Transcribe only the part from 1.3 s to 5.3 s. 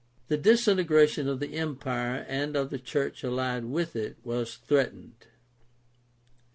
the Empire and of the church allied with it was. threatened.